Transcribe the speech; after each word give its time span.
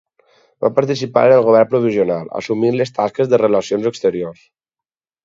Va 0.63 0.69
participar 0.77 1.25
en 1.27 1.33
el 1.33 1.43
Govern 1.47 1.69
provisional, 1.73 2.31
assumint 2.39 2.79
les 2.79 2.93
tasques 2.97 3.29
de 3.35 3.41
Relacions 3.43 3.91
Exteriors. 3.91 4.43